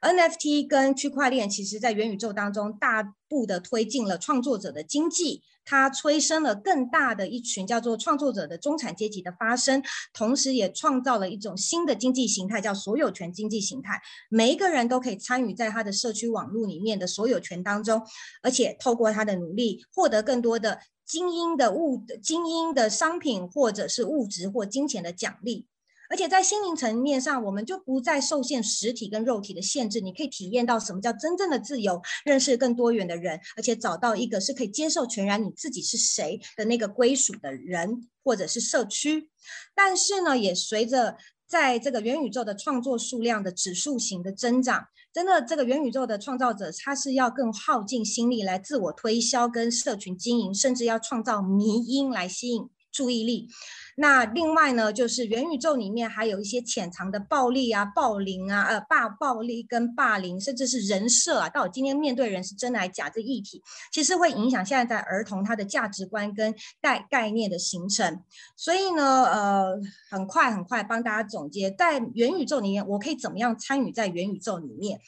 [0.00, 9.82] NFT 跟区块链，其实在元宇宙当中大步的推进了创作者的经济，它催生了更大的一群叫做创作者的中产阶级的发生，
[10.14, 14.00] 同时也创造了一种新的经济形态，叫所有权经济形态。
[14.30, 18.02] 每一个人都可以参与在他的社区网络里面的所有权当中，
[18.42, 20.78] 而且透过他的努力，获得更多的。
[21.12, 25.66] 精英的物、精英的商品，或者是物质或金钱的奖励。
[26.08, 39.28] 而且在心灵层面上，我们就不再受限实体跟肉体的限制，你可以体验到什么叫真正的自由，认识更多元的人，而且找到一个是可以接受全然你自己是谁的那个归属的人或者是社区。
[39.74, 41.18] 但是呢，也随着
[41.52, 53.50] 在这个元宇宙的创作数量的指数型的增长，真的这个元宇宙的创造者，他是要更耗尽心力来自我推销跟社群经营，甚至要创造迷因来吸引注意力。
[53.98, 68.22] 那另外呢，就是元宇宙里面还有一些潜藏的暴力啊、暴凌啊、呃霸暴力跟霸凌，甚至是人设啊，到底今天面对人是真还是假这议题，其实会影响现在在儿童他的价值观跟概概念的形成。
[68.56, 69.78] 所以呢，呃，
[70.12, 75.00] 很快很快帮大家总结，在元宇宙里面，我可以怎么样参与在元宇宙里面？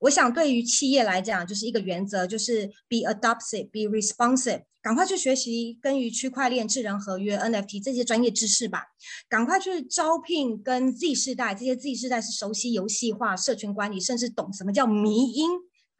[0.00, 4.64] 我想对于企业来讲，就是一个原则，就是 be adaptive, be responsive。
[4.82, 8.84] 赶快去学习跟于区块链、智能合约、NFT 这些专业知识吧。
[9.30, 15.48] 赶快去招聘跟 Z 世代，这些 Z 世代是熟悉游戏化、社群管理，甚至懂什么叫迷音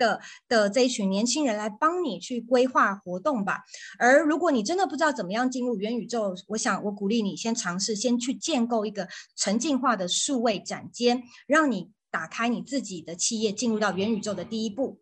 [0.00, 3.60] 的的这一群年轻人来帮你去规划活动吧。
[3.98, 14.98] 而如果你真的不知道怎么样进入元宇宙，我想我鼓励你先尝试，先去建构一个沉浸化的数位展间，让你打开你自己的企业进入到元宇宙的第一步。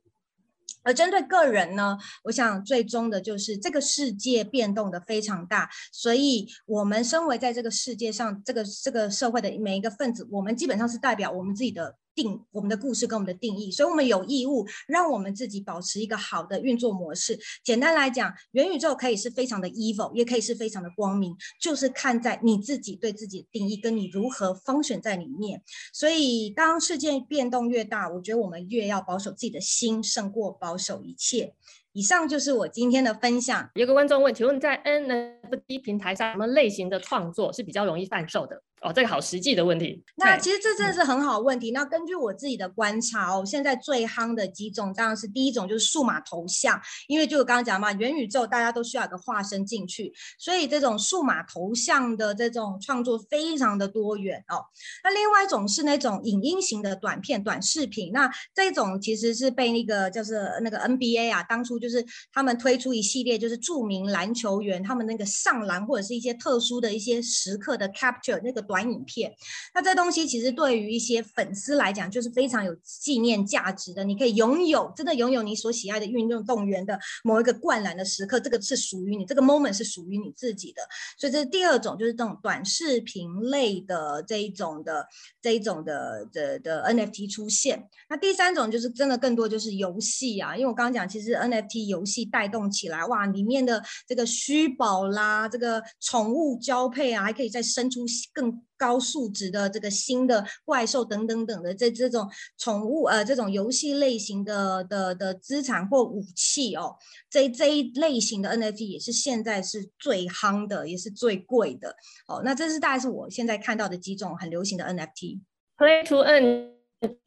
[0.83, 11.97] 而针对个人呢，我想最终的就是这个世界变动的非常大，所以我们身为在这个世界上这个这个社会的每一个分子，我们基本上是代表我们自己的。
[12.19, 17.39] 定我们的故事跟我们的定义，所以我们有义务让我们自己保持一个好的运作模式。
[17.63, 25.63] 简单来讲，元宇宙可以是非常的 evil，也可以是非常的光明，就是看在你自己对自己的定义，跟你如何 function 在里面。
[25.93, 31.55] 所以，当事件变动越大，我觉得我们越要保守自己的心，胜过保守一切。
[31.93, 33.71] 以上就是我今天的分享。
[33.75, 38.63] 有个观众问，请问在 NFT 平台上，什么类型的创作是比较容易贩售的？
[38.81, 40.03] 哦，这个好实际的问题。
[40.17, 41.73] 那其实这真的是很好问题。
[41.73, 54.63] 那根据我自己的观察哦，现在最夯的几种当然是第一种就是数码头像，因为就我刚刚讲嘛，元宇宙大家都需要一个化身进去，所以这种数码头像的这种创作非常的多元哦。
[55.03, 68.68] 那另外一种是那种影音型的短片、短视频，那这种其实是被那个就是那个 NBA 啊，当初就是他们推出一系列就是著名篮球员他们那个上篮或者是一些特殊的一些时刻的 capture 那个。
[68.69, 69.35] 短影片，
[69.75, 74.05] 那这东西其实对于一些粉丝来讲，就是非常有纪念价值的。
[74.05, 80.83] 你可以拥有，真的拥有你所喜爱的运动动员的某一个灌篮的时刻，这个是属于你，这个 moment 是属于你自己的。
[81.19, 85.07] 所以这是第二种，就是这种短视频类的这一种的
[85.41, 87.89] 这一种的的的 NFT 出现。
[88.11, 98.58] 那第三种就是真的更多就是游戏啊，因为我刚刚讲，其实 NFT 游戏带动起来，哇，里面的这个虚宝啦，这个宠物交配啊，还可以再生出更。
[98.77, 106.97] 高素质的这个新的怪兽等等等的这这种宠物呃这种游戏类型的的的资产或武器哦，
[107.29, 111.95] 这这一类型的 NFT 也是现在是最夯的，也是最贵的
[112.27, 112.43] 哦。
[112.45, 115.41] 那这是大概是我现在看到的几种很流行的 NFT。
[115.77, 116.73] Play to Earn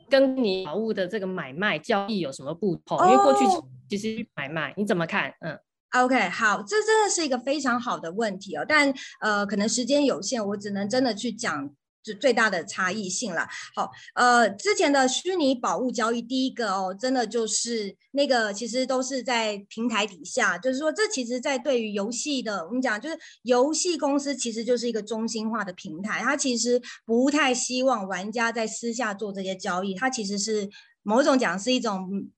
[0.10, 2.98] 跟你宝物的这个买卖交易有什么不同？
[3.10, 3.46] 因为过去
[3.90, 5.34] 其实买卖你怎么看？
[5.40, 5.58] 嗯。
[5.92, 11.70] OK，好，这真的是一个非常好的问题哦，但呃，可能时间有限，我只能真的去讲
[12.02, 13.46] 就最大的差异性了。
[13.76, 30.70] 好，呃，之前的虚拟宝物交易，第一个哦，真的就是那个其实都是在平台底下，就是说这其实在对于游戏的，我们讲就是游戏公司其实就是一个中心化的平台，它其实不太希望玩家在私下做这些交易，它其实是
[31.04, 32.32] 某种讲是一种。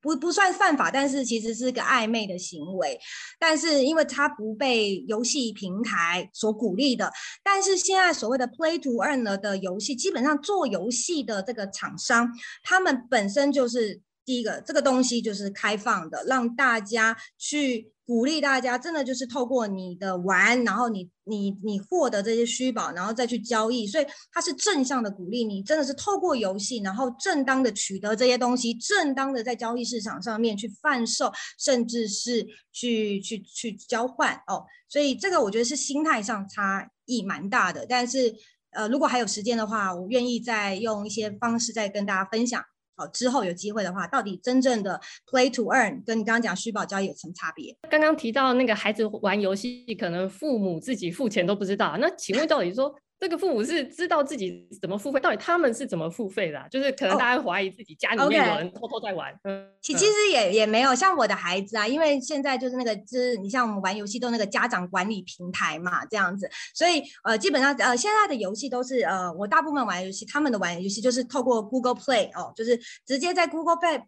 [0.00, 2.98] 不不算犯法，但是其实是个暧昧的行为。
[3.38, 12.30] 但是因为它不被游戏平台所鼓励的，但是现在所谓的 Play to Earn 的游戏，基本上做游戏的这个厂商，
[12.62, 17.92] 他们本身就是第一个，这个东西就是开放的，让大家去。
[18.10, 34.64] 鼓励大家，真的就是透过你的玩，然后你你你获得这些虚宝，然后再去交易，所以它是正向的鼓励你，真的是透过游戏，然后正当的取得这些东西，正当的在交易市场上面去贩售，甚至是去去去交换哦。
[34.88, 38.34] 所以这个我觉得是心态上差异蛮大的，但是
[38.72, 42.60] 呃，如果还有时间的话，我愿意再用一些方式再跟大家分享。
[43.00, 47.74] 好之后有机会的话，到底真正的 play to earn 跟你刚刚讲虚报交易有什么差别？
[47.88, 51.96] 刚刚提到那个孩子玩游戏，可能父母自己付钱都不知道。
[51.98, 56.66] 那请问到底说这个父母是知道自己怎么付费，到底他们是怎么付费的？
[56.70, 59.30] 就是可能大家怀疑自己家里面有人偷偷在玩。
[59.44, 74.02] 嗯，其其实也也没有，像我的孩子啊，因为现在就是那个，就是你像我们玩游戏都那个家长管理平台嘛，这样子，所以呃，基本上呃，现在的游戏都是呃，我大部分玩游戏，他们的玩游戏就是透过 Google Play 哦，就是直接在 Google Play。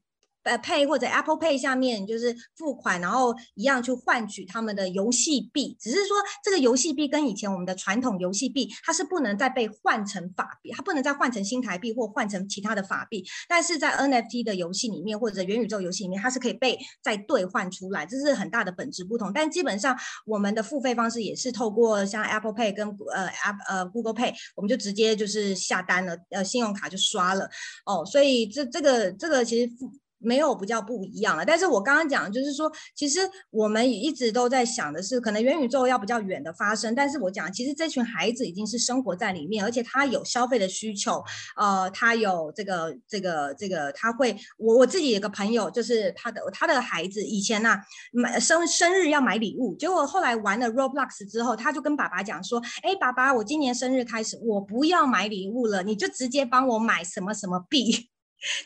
[0.44, 5.76] 呃，Pay 或者 Apple Pay 下面就是付款，然后一样去换取他们的游戏币。
[5.80, 13.24] 只是说这个游戏币跟以前我们的传统游戏币，它是不能再被换成法币，它不能再换成新台币或换成其他的法币。
[13.48, 19.32] 但是在 NFT 的游戏里面或者元宇宙游戏里面，它是可以被再兑换出来，这是很大的本质不同。
[19.32, 27.48] 但基本上我们的付费方式也是透过像 Apple Pay 跟呃 App 呃 Google Pay，我们就直接就是下单了，呃，信用卡就刷了
[27.86, 28.04] 哦。
[28.04, 29.92] 所以这这个这个其实付。
[30.22, 33.20] 没有不叫不一样了，但是我刚刚讲就是说，其实
[33.50, 36.94] 我们一直都在想的是，可能元宇宙要比较远的发生。
[36.94, 41.22] 但是我讲，其实这群孩子已经是生活在里面，而且他有消费的需求，
[41.56, 47.76] 呃，他有这个这个这个，他会，我我自己有个朋友，就是他的他的孩子以前呢
[48.12, 58.11] 买生生日要买礼物，结果后来玩了 Roblox 之后，他就跟爸爸讲说，哎，爸爸，我今年生日开始，我不要买礼物了，你就直接帮我买什么什么币。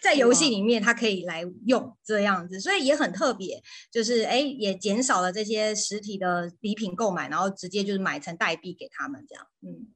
[0.00, 9.92] 在游戏里面，它可以来用这样子，所以也很特别，就是哎，也减少了这些实体的礼品购买，然后直接就是买成代币给他们这样，嗯。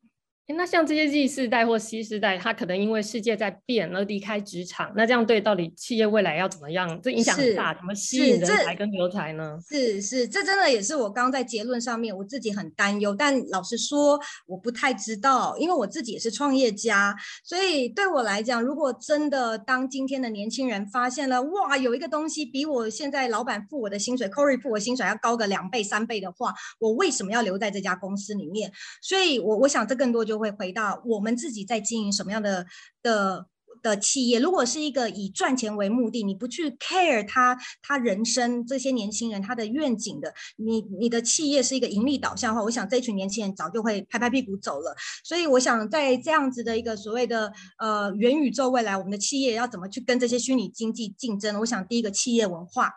[0.57, 7.01] 那像这些 Z 世代或 C 世代，他可能因为世界在变而离开职场，那这样对到底企业未来要怎么样？
[7.03, 9.59] 这影响很大，怎么吸引人才跟留才呢？
[9.69, 28.73] 是是，这真的也是我刚刚在结论上面我自己很担忧，但老实说我不太知道，因为我自己也是创业家，所以对我来讲，如果真的当今天的年轻人发现了哇，有一个东西比我现在老板付我的薪水，Corey 付我薪水要高个两倍三倍的话，我为什么要留在这家公司里面？
[29.01, 30.40] 所以我我想这更多就。
[30.41, 32.67] 会回到我们自己在经营什么样的
[33.03, 33.47] 的
[33.83, 34.39] 的企业？
[34.39, 44.95] 如果是一个以赚钱为目的，你不去 care 他他人生这些年轻人他的愿景的，你你的企业是一个盈利导向的话，我想这群年轻人早就会拍拍屁股走了。
[45.25, 51.59] 所以我想在这样子的一个所谓的呃元宇宙未来，我们的企业要怎么去跟这些虚拟经济竞争？
[51.61, 52.91] 我想第一个企业文化，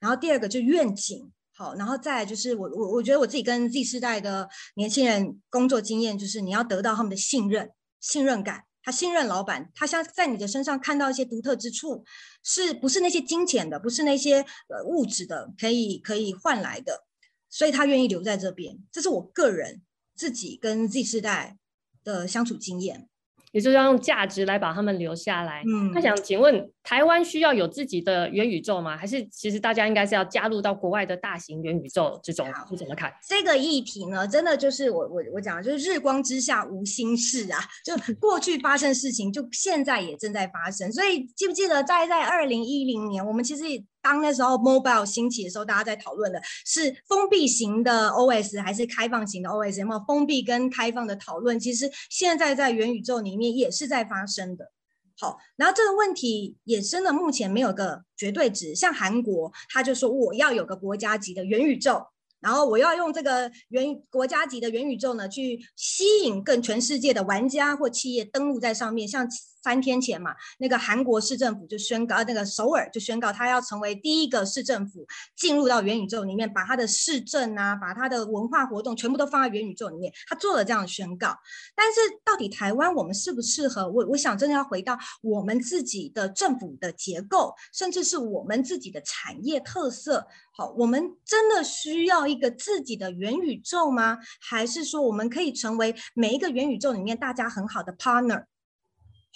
[0.00, 1.30] 然后第二个就愿景。
[1.56, 8.64] 好，然后再来就是我我我觉得我自己跟 Z 世代的年轻人工作经验，就是你要得到他们的信任、信任感。
[8.86, 12.04] 他信任老板，他想在你的身上看到一些独特之处，
[12.42, 17.02] 是不是那些金钱的，不是那些呃物质的，可以可以换来的，
[17.48, 18.76] 所以他愿意留在这边。
[18.92, 19.80] 这是我个人
[20.14, 21.56] 自己跟 Z 世代
[22.04, 23.08] 的相处经验。
[23.52, 25.62] 也就是要用价值来把他们留下来。
[25.66, 28.96] 嗯，他想请问，台湾需要有自己的元宇宙吗？
[28.96, 32.46] 还是其实大家应该是要加入到国外的大型元宇宙这种？
[32.70, 34.28] 你怎么看这个议题呢？
[34.28, 37.58] 真的就是我我我讲，就是日光之下无心事啊！
[37.84, 40.92] 就过去发生事情，就现在也正在发生。
[40.92, 43.64] 所以记不记得在在二零一零年，我们其实。
[44.04, 49.80] 当那时候 mobile 兴起的时候，大家在讨论的是封闭型的 OS 还是开放型的 OS？
[49.80, 51.58] 有没有封闭跟开放的讨论？
[51.58, 54.73] 其实现在在元宇宙里面也是在发生的。
[55.18, 58.74] 好，然后这个问题衍生的目前没有个绝对值。
[58.74, 62.06] 像韩国，他就说我要有个国家级的元宇宙，
[62.40, 69.28] 然后我要用这个元国家级的元宇宙呢，去吸引更全世界的玩家或企业登录在上面，像。
[69.64, 80.12] 三天前嘛，那个韩国市政府就宣告，呃那个首尔就宣告，它要成为第一个市政府进入到元宇宙里面，把它的市政啊，把它的文化活动全部都放在元宇宙里面。
[80.28, 81.34] 他做了这样的宣告，
[81.74, 83.88] 但是到底台湾我们适不适合？
[83.88, 90.26] 我我想真的要回到我们自己的政府的结构，甚至是我们自己的产业特色。
[90.52, 94.18] 好，我们真的需要一个自己的元宇宙吗？
[94.40, 98.44] 还是说我们可以成为每一个元宇宙里面大家很好的 partner？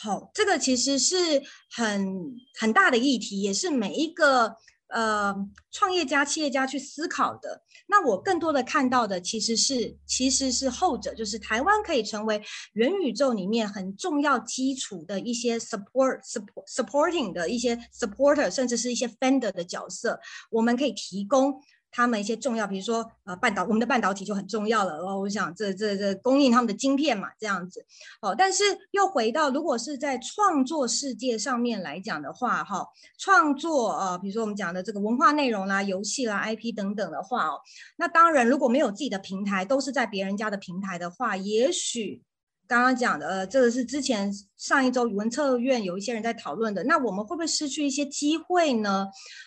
[0.00, 1.42] 好，这个其实是
[1.74, 4.54] 很很大的议题，也是每一个
[4.90, 5.34] 呃
[5.72, 7.64] 创业家、企业家去思考的。
[7.88, 12.40] 那我更多的看到的其实是其实是后者，就是台湾可以成为
[12.74, 20.20] 元宇宙里面很重要基础的一些 support support supporting 的一些 supporter，甚至是一些 fender 的角色，
[20.50, 21.60] 我们可以提供。
[21.90, 24.98] 他们一些重要，比如说呃半导，我们的半导体就很重要了。
[24.98, 27.84] 然哦，我想这这这供应他们的晶片嘛，这样子。
[28.20, 32.86] 哦，但是又回到，如果是在创作世界上面来讲的话，哈，
[33.18, 37.60] 创作呃，比如说我们讲的这个文化内容啦、游戏啦、IP 等等的话，哦，
[37.96, 42.22] 那当然如果没有自己的平台，都是在别人家的平台的话，也许。
[42.68, 49.06] 刚刚讲的，呃，这个是之前上一周语文测院有一些人在讨论的，那我们会不会失去一些机会呢？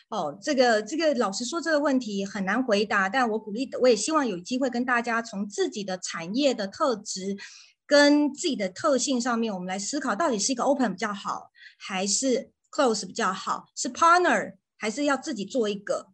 [0.10, 7.38] 哦，这个这个老实说这个问题很难回答，但我鼓励，我也希望有机会跟大家从自己的产业的特质。
[7.88, 16.08] 跟自己的特性上面，我们来思考到底是一个 open 比较好，还是 close 比较好，是 partner 还是要自己做一个？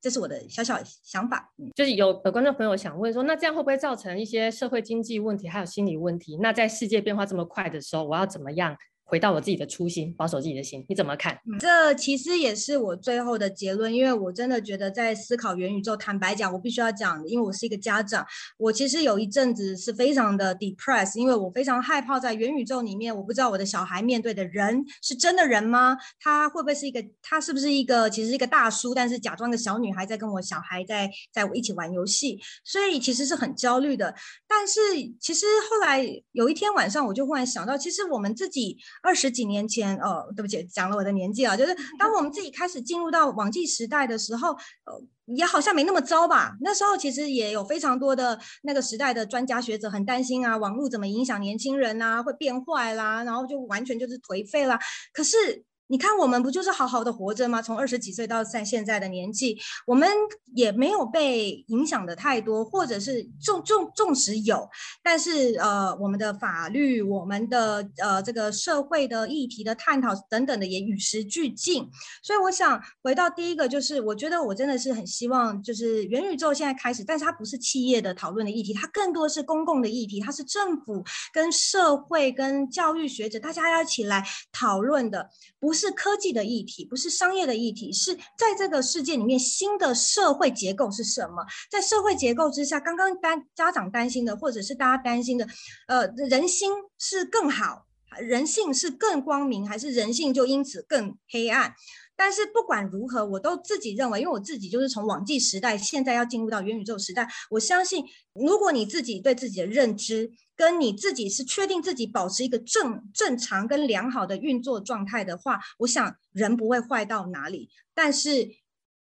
[0.00, 1.52] 这是我的小小想法。
[1.74, 6.36] 就是有的观众朋友想问说，那这样会不会造成一些社会经济问题，还有心理问题？
[6.40, 8.76] 那在世界变化这么快的时候，我要怎么样？
[9.10, 11.36] 回到我自己的初心，保守自己的心，你怎么看？
[11.58, 15.96] 这其实也是我最后的结论，因为我真的觉得在思考元宇宙。
[15.96, 18.24] 坦白讲，我必须要讲，因为我是一个家长，
[18.56, 25.96] 我其实有一阵子是非常的 depressed，因为我非常害怕在元宇宙里面，我不知道我的小孩面对的人是真的人吗？
[26.20, 27.04] 他会不会是一个？
[27.20, 28.08] 他是不是一个？
[28.08, 34.14] 其实一个大叔，但是假装个小女孩在跟我小孩在在我一起玩游戏，所以其实是很焦虑的。
[34.46, 34.80] 但是
[35.18, 38.78] 其实后来有一天晚上，我就忽然想到，其实我们自己。
[39.02, 46.52] 二十几年前，哦，对不起，讲了我的年纪啊，就是当我们自己开始进入到网际时代的时候，呃，也好像没那么糟吧。
[46.60, 54.78] 那时候其实也有非常多的那个时代的专家学者很担心啊，网络怎么影响年轻人啊，会变坏啦，然后就完全就是颓废啦。
[55.12, 55.64] 可是。
[55.90, 57.60] 你看，我们不就是好好的活着吗？
[57.60, 60.08] 从二十几岁到在现在的年纪，我们
[60.54, 64.68] 也没有被影响的太多，或者是纵纵纵使有，
[65.02, 71.90] 但是呃，我们的法律、我们的呃这个社会的议题的探讨等等的也与时俱进。
[72.22, 85.28] 所以我想回到第一个，就是我觉得我真的是很希望，就是元宇宙现在开始，但是它不是企业的讨论的议题，它更多是公共的议题，它是政府跟社会跟教育学者大家要一起来讨论的，
[85.58, 85.79] 不是。
[85.80, 91.42] 是科技的议题，不是商业的议题，是在这个世界里面新的社会结构是什么？
[91.70, 95.46] 在社会结构之下，刚刚担家长担心的，或者是大家担心的，
[95.88, 97.86] 呃，人心是更好，
[98.20, 101.74] 人性是更光明，还是人性就因此更黑暗？
[102.20, 108.04] 但是不管如何，我都自己认为，因为我自己就是从网际时代，现在要进入到元宇宙时代，我相信，
[108.34, 110.30] 如果你自己对自己的认知。
[110.56, 117.70] 跟你自己是确定自己保持一个正正常跟良好的运作状态的话，我想人不会坏到哪里。
[117.94, 118.46] 但是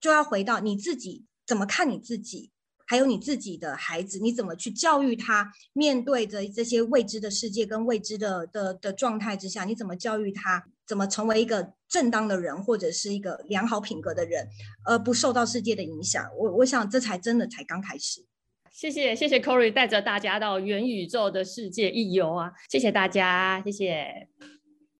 [0.00, 2.52] 就要回到你自己怎么看你自己，
[2.86, 5.50] 还有你自己的孩子，你怎么去教育他？
[5.72, 10.64] 面对着这些未知的世界跟未知的的的状态之下，你怎么教育他？
[10.90, 14.48] 怎么成为一个正当的人，或者是一个良好品格的人，
[14.84, 16.28] 而不受到世界的影响？
[16.36, 18.26] 我我想这才真的才刚开始。
[18.72, 22.50] 谢谢谢谢 Corey 带着大家到元宇宙的世界一游啊！
[22.68, 24.26] 谢谢大家，谢谢。